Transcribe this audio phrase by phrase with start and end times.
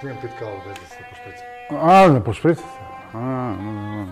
[0.00, 1.44] smijem pit kavu bez da se pošprica?
[1.70, 2.66] A, ne pošprica se.
[3.12, 3.18] A,
[3.60, 4.08] no, no.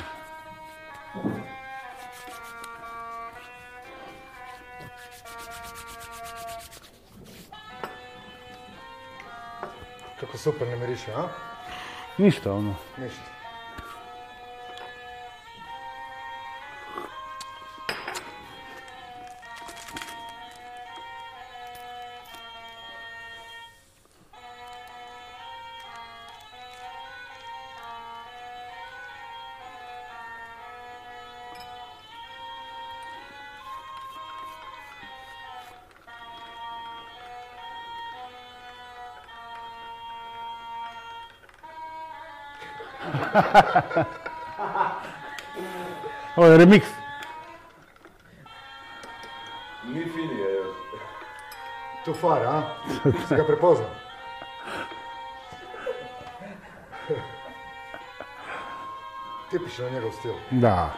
[10.20, 11.28] Kako super ne miriše, a?
[12.18, 12.74] Ništa ono.
[12.98, 13.33] Ništa.
[46.36, 46.82] Ovo je remix.
[49.84, 50.76] Ni finije još.
[52.04, 52.62] Tu far, a?
[53.28, 53.90] Si ga prepoznao?
[59.50, 60.32] Tipično njegov stil.
[60.50, 60.90] Da.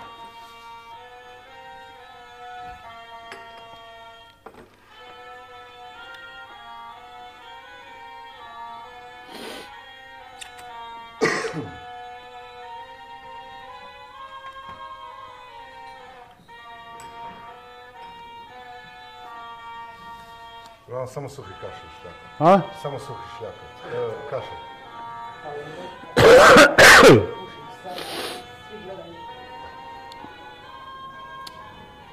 [20.97, 22.17] Uglavnom samo suhi kašelj šljaka.
[22.39, 22.61] A?
[22.83, 23.65] Samo suhi šljaka.
[23.95, 24.59] E, kašelj.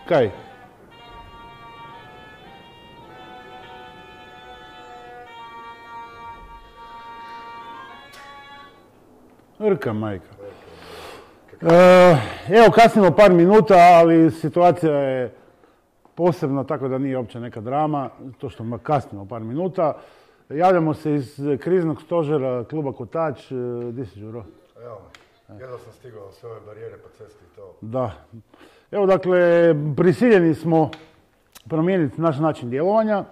[0.07, 0.31] Kaj?
[9.59, 10.25] Rka majka.
[11.61, 12.17] E,
[12.49, 15.42] evo kasnimo par minuta, ali situacija je
[16.15, 19.93] posebna, tako da nije uopće neka drama, to što kasnimo par minuta.
[20.49, 23.51] Javljamo se iz kriznog stožera kluba Kotač.
[23.51, 23.55] E,
[23.91, 24.43] Di si, Đuro?
[24.83, 25.01] Evo.
[25.59, 27.75] Jedva sam stigao sve ove barijere po cesti i to.
[27.81, 28.11] Da.
[28.91, 30.91] Evo dakle, prisiljeni smo
[31.69, 33.23] promijeniti naš način djelovanja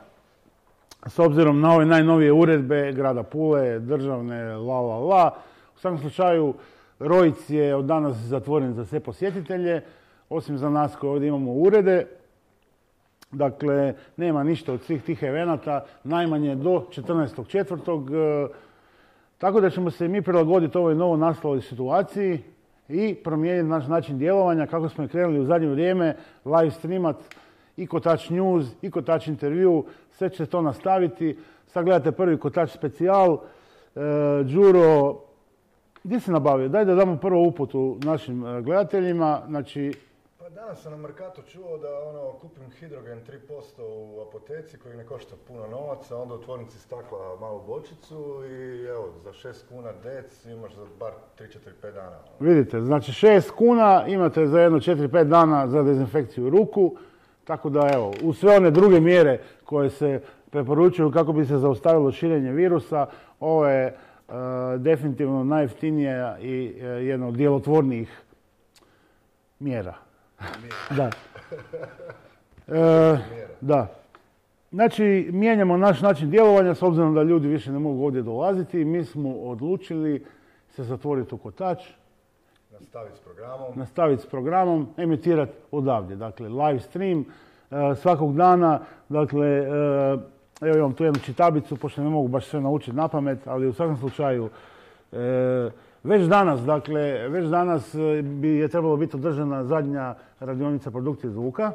[1.05, 5.35] s obzirom na ove najnovije uredbe grada Pule, državne, la la la.
[5.75, 6.53] U svakom slučaju,
[6.99, 9.81] Rojic je od danas zatvoren za sve posjetitelje,
[10.29, 12.07] osim za nas koji ovdje imamo urede.
[13.31, 18.47] Dakle, nema ništa od svih tih evenata, najmanje do 14.4.
[18.47, 18.53] E,
[19.41, 22.39] Tako da ćemo se mi prilagoditi ovoj novo nastaloj situaciji
[22.89, 26.15] i promijeniti naš način djelovanja kako smo krenuli u zadnje vrijeme,
[26.45, 27.15] live streamat
[27.77, 31.37] i Kotač News i Kotač intervju, sve će to nastaviti.
[31.67, 33.33] Sad gledate prvi Kotač specijal.
[33.33, 33.99] E,
[34.43, 35.17] Đuro,
[36.03, 36.69] gdje se nabavio?
[36.69, 39.41] Daj da damo prvo uputu našim e, gledateljima.
[39.47, 39.91] Znači,
[40.55, 43.19] danas sam na Mercatu čuo da ono, kupim hidrogen
[43.49, 48.85] 3% u apoteci koji ne košta puno novaca, onda u tvornici stakla malu bočicu i
[48.85, 52.17] evo, za 6 kuna dec imaš za bar 3, 4, 5 dana.
[52.39, 56.95] Vidite, znači 6 kuna imate za jedno 4-5 dana za dezinfekciju ruku,
[57.43, 62.11] tako da evo, uz sve one druge mjere koje se preporučuju kako bi se zaustavilo
[62.11, 63.07] širenje virusa,
[63.39, 63.93] ovo je e,
[64.77, 68.21] definitivno najjeftinija i e, jedna od djelotvornijih
[69.59, 70.10] mjera.
[70.89, 71.09] Da.
[72.67, 73.17] E,
[73.61, 73.87] da.
[74.71, 78.85] Znači, mijenjamo naš način djelovanja s obzirom da ljudi više ne mogu ovdje dolaziti.
[78.85, 80.25] Mi smo odlučili
[80.75, 81.83] se zatvoriti u kotač,
[82.79, 83.71] Nastaviti s programom.
[83.75, 86.15] nastaviti s programom, emitirati odavdje.
[86.15, 87.25] Dakle, live stream
[87.71, 88.79] e, svakog dana.
[89.09, 89.63] Dakle, e,
[90.61, 93.73] evo imam tu jednu čitabicu, pošto ne mogu baš sve naučiti na pamet, ali u
[93.73, 94.49] svakom slučaju
[95.11, 95.69] e,
[96.03, 101.71] već danas, dakle, već danas e, bi je trebalo biti održana zadnja radionica produkcije zvuka.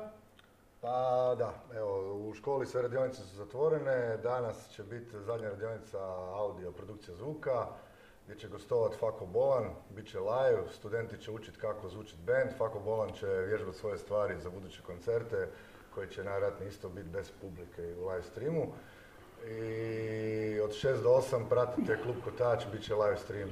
[0.81, 5.99] Pa da, evo, u školi sve radionice su zatvorene, danas će biti zadnja radionica
[6.34, 7.67] audio produkcija zvuka,
[8.25, 9.64] gdje će gostovat Fako Bolan,
[9.96, 14.34] bit će live, studenti će učiti kako zvučit band, Fako Bolan će vježbati svoje stvari
[14.40, 15.49] za buduće koncerte,
[15.94, 18.67] koji će najvjerojatnije isto biti bez publike i u live streamu.
[19.46, 23.49] I od 6 do 8 pratite Klub Kotač, bit će live stream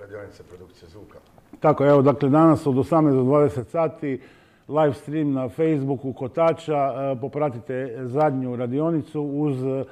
[0.00, 1.18] radionice produkcije zvuka.
[1.60, 4.20] Tako, evo, dakle, danas od 18 do 20 sati
[4.68, 6.94] live stream na Facebooku Kotača.
[7.12, 9.84] E, Popratite zadnju radionicu uz e,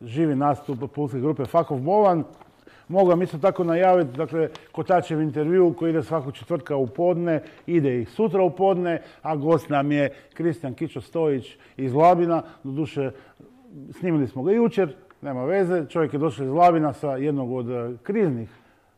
[0.00, 2.24] živi nastup pulske grupe Fakov Bolan.
[2.88, 8.00] Mogu vam isto tako najaviti, dakle, Kotačev intervju koji ide svakog četvrtka u podne, ide
[8.00, 12.42] i sutra u podne, a gost nam je Kristijan Kičo Stojić iz Labina.
[12.64, 13.10] Doduše,
[13.90, 15.86] snimili smo ga jučer, nema veze.
[15.88, 18.48] Čovjek je došao iz Labina sa jednog od e, kriznih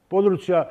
[0.08, 0.68] područja.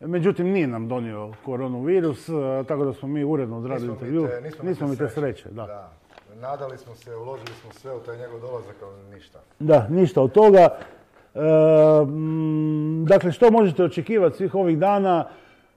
[0.00, 2.32] Međutim, nije nam donio koronavirus, e,
[2.68, 4.28] tako da smo mi uredno odradili intervju.
[4.28, 5.48] te- nismo mi te sreće.
[5.48, 5.66] da.
[5.66, 5.92] Da.
[6.40, 9.38] Nadali smo se, uložili smo sve u taj njegov dolazak, ali ništa.
[9.58, 10.68] Da, ništa od toga.
[12.06, 15.28] mm, dakle, što možete očekivati svih ovih dana,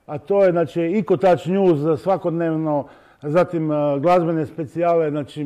[0.06, 2.86] a to je znači, i Kotač News svakodnevno,
[3.22, 5.44] zatim e, glazbene specijale, znači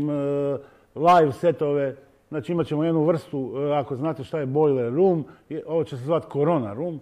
[0.94, 1.96] live setove,
[2.28, 5.24] znači imat ćemo jednu vrstu, ako znate šta je Boiler Room,
[5.66, 7.00] ovo će se zvati Corona Room,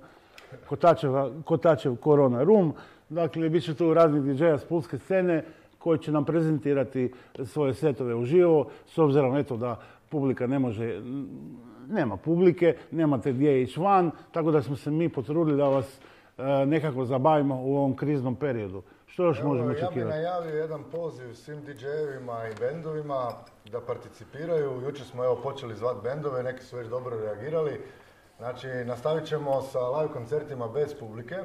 [1.45, 2.75] Kotačev Corona Room,
[3.09, 5.45] dakle, bit će tu raznih DJ-a s pulske scene,
[5.79, 7.13] koji će nam prezentirati
[7.45, 11.01] svoje setove uživo, s obzirom eto da publika ne može,
[11.89, 16.01] nema publike, nemate gdje ići van, tako da smo se mi potrudili da vas
[16.39, 18.83] e, nekako zabavimo u ovom kriznom periodu.
[19.07, 19.99] Što još možemo očekivati?
[19.99, 23.33] Ja bih najavio jedan poziv svim DJ-evima i bendovima
[23.73, 24.81] da participiraju.
[24.87, 27.81] Jučer smo evo počeli zvati bendove, neki su već dobro reagirali.
[28.43, 31.37] Znači, nastavit ćemo sa live koncertima bez publike.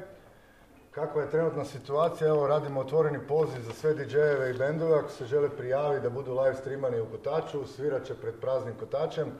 [0.90, 2.28] Kakva je trenutna situacija?
[2.28, 6.40] Evo radimo otvoreni poziv za sve DJ-eve i bendove ako se žele prijaviti da budu
[6.40, 9.32] live streamani u Kotaču, svirat će pred praznim Kotačem,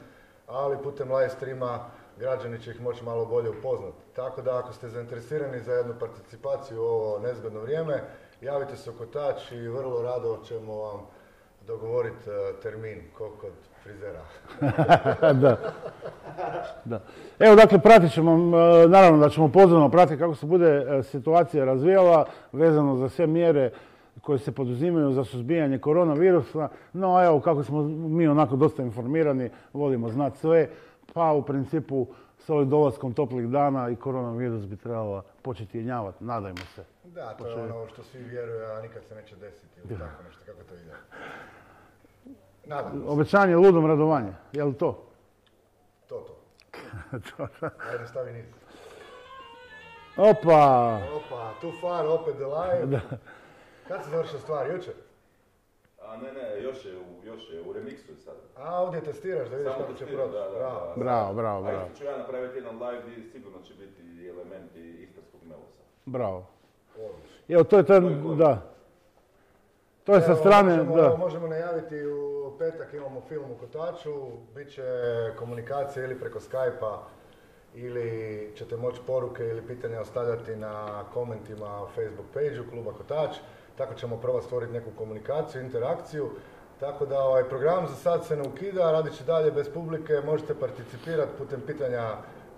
[0.47, 1.85] ali putem live streama
[2.17, 4.05] građani će ih moći malo bolje upoznati.
[4.15, 8.03] Tako da ako ste zainteresirani za jednu participaciju u ovo nezgodno vrijeme,
[8.41, 11.07] javite se u Kotač i vrlo rado ćemo vam
[11.69, 13.51] dogovoriti e, termin, koliko kod
[13.83, 14.21] frizera.
[15.43, 15.57] da.
[16.85, 17.01] da.
[17.39, 18.37] Evo, dakle, pratit ćemo,
[18.87, 23.71] naravno da ćemo pozorno pratiti kako se bude e, situacija razvijala vezano za sve mjere
[24.21, 26.69] koje se poduzimaju za suzbijanje koronavirusa.
[26.93, 30.69] No, evo, kako smo mi onako dosta informirani, volimo znati sve,
[31.13, 32.07] pa u principu
[32.39, 36.83] s ovim dolaskom toplih dana i koronavirus bi trebala početi jenjavati, nadajmo se.
[37.03, 40.41] Da, to je ono što svi vjeruju, a nikad se neće desiti ili tako nešto,
[40.45, 40.93] kako to ide.
[43.07, 45.05] Obećanje ludom radovanje, je li to?
[46.07, 46.25] To,
[47.37, 47.47] to.
[47.91, 48.45] Ajde, stavi niz.
[50.17, 50.99] Opa!
[51.15, 53.01] Opa, too far, opet the live.
[53.87, 54.93] Kad se završila stvar, jučer?
[56.01, 58.35] A ne, ne, još je u, još je u remiksu sad.
[58.57, 60.31] A, ovdje testiraš da vidiš kako će proći.
[60.57, 61.67] Bravo, bravo, bravo.
[61.67, 65.81] A ću ja napraviti jedan live gdje sigurno će biti elementi istarskog melosa.
[66.05, 66.45] Bravo.
[67.49, 68.68] Evo, to je ten, da.
[70.09, 71.17] To je sa strane, možemo, da.
[71.17, 74.13] Možemo najaviti u petak imamo film u Kotaču,
[74.55, 74.83] bit će
[75.39, 76.97] komunikacija ili preko Skype-a
[77.75, 83.37] ili ćete moći poruke ili pitanja ostavljati na komentima Facebook page kluba Kotač.
[83.77, 86.29] Tako ćemo prvo stvoriti neku komunikaciju, interakciju.
[86.79, 90.53] Tako da ovaj program za sad se ne ukida, radit će dalje bez publike, možete
[90.53, 92.13] participirati putem pitanja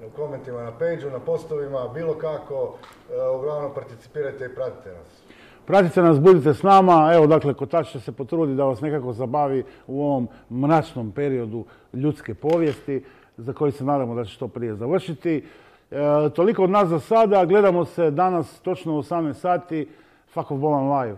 [0.07, 2.77] u komentima na page na postovima, bilo kako.
[3.13, 5.30] E, uglavnom participirajte i pratite nas.
[5.65, 7.11] Pratite nas, budite s nama.
[7.13, 12.33] Evo, dakle, Kotač će se potrudi da vas nekako zabavi u ovom mračnom periodu ljudske
[12.33, 13.03] povijesti,
[13.37, 15.45] za koji se nadamo da će što prije završiti.
[15.91, 17.45] E, toliko od nas za sada.
[17.45, 19.89] Gledamo se danas točno u 18 sati.
[20.33, 21.17] Fuck of Bolan live.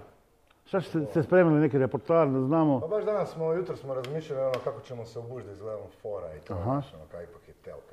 [0.65, 2.79] Šta ste se spremili neki reportar da znamo?
[2.79, 6.35] Pa baš danas smo, jutro smo razmišljali ono kako ćemo se obužiti da izgledamo fora
[6.35, 6.81] i to, ono,
[7.11, 7.92] kako ipak je telka.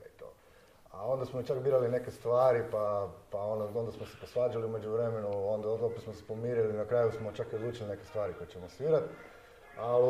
[0.90, 4.90] A onda smo čak birali neke stvari, pa, pa onda, onda smo se posvađali umeđu
[4.90, 8.46] vremenu, onda opet smo se pomirili, na kraju smo čak i odlučili neke stvari koje
[8.46, 9.04] ćemo svirati.
[9.78, 10.08] Ali,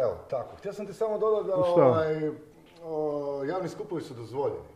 [0.00, 0.56] evo, tako.
[0.56, 2.30] Htio sam ti samo dodati da ovaj,
[3.48, 4.68] javni skupovi su dozvoljeni,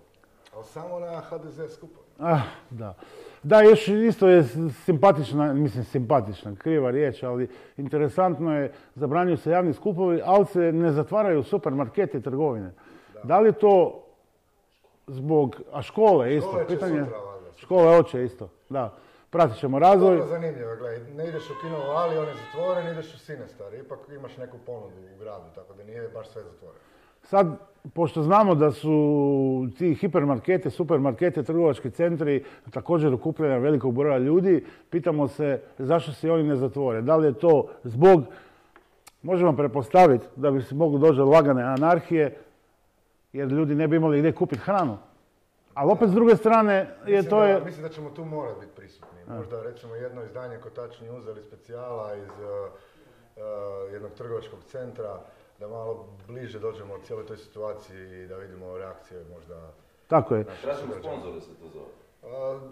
[0.54, 2.06] ali samo na HDZ skupovi.
[2.18, 2.94] Ah, da.
[3.42, 4.44] Da, još isto je
[4.84, 10.92] simpatična, mislim simpatična, kriva riječ, ali interesantno je, zabranjuju se javni skupovi, ali se ne
[10.92, 12.72] zatvaraju supermarkete i trgovine.
[13.24, 13.40] Da.
[13.40, 14.05] li to
[15.06, 17.04] zbog, a škole isto, škole pitanje?
[17.04, 17.18] Sutra,
[17.56, 18.94] škole isto, da.
[19.30, 20.16] Pratit ćemo razvoj.
[20.16, 23.98] Dobro zanimljivo, gledaj, ne ideš u kino Ali, on je zatvoren, ideš u Sinestar, ipak
[24.16, 26.78] imaš neku ponudu u gradu, tako da nije baš sve zatvoreno.
[27.22, 27.46] Sad,
[27.94, 35.28] pošto znamo da su ti hipermarkete, supermarkete, trgovački centri također okupljanja velikog broja ljudi, pitamo
[35.28, 37.02] se zašto se oni ne zatvore.
[37.02, 38.22] Da li je to zbog,
[39.22, 42.36] možemo prepostaviti da bi se moglo doći do lagane anarhije,
[43.36, 44.98] jer ljudi ne bi imali gdje kupiti hranu.
[45.74, 47.60] Ali opet s druge strane je to je...
[47.64, 49.18] Mislim da ćemo tu morati biti prisutni.
[49.28, 52.70] Možda recimo jedno izdanje Kotačni uzeli specijala iz uh,
[53.36, 55.20] uh, jednog trgovačkog centra
[55.60, 59.72] da malo bliže dođemo od cijeloj toj situaciji i da vidimo reakcije možda...
[60.06, 60.44] Tako je.
[60.62, 61.92] tražimo sponzore se to zove.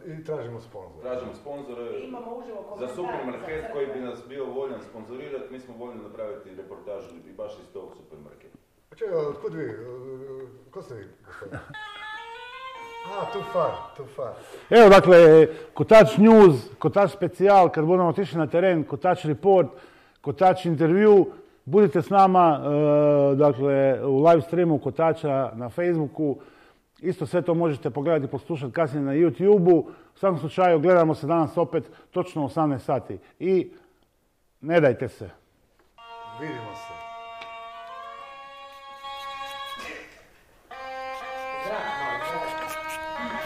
[0.07, 1.03] I tražimo sponzore.
[1.03, 1.85] Tražimo sponzore
[2.79, 5.53] za supermarket koji bi nas bio voljan sponzorirati.
[5.53, 8.59] Mi smo voljni napraviti reportažu i baš iz tog supermarketa.
[8.91, 9.67] Pa čekaj, otkud vi?
[10.75, 11.61] Ko ste vi, gospodine?
[13.05, 14.33] A, too far, too far.
[14.71, 19.69] Evo, dakle, Kotač News, Kotač Specijal, kad budemo otišli na teren, Kotač Report,
[20.21, 21.27] Kotač Intervju,
[21.65, 22.61] Budite s nama,
[23.33, 26.37] e, dakle, u live streamu Kotača na Facebooku.
[27.01, 29.79] Isto sve to možete pogledati i poslušati kasnije na YouTube-u.
[29.79, 33.19] U svakom slučaju, gledamo se danas opet točno u 18 sati.
[33.39, 33.71] I
[34.61, 35.31] ne dajte se.
[36.41, 37.04] Vidimo se.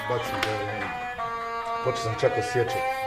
[0.09, 0.87] Bacim da
[1.85, 2.98] Počeo sam čak osjećati.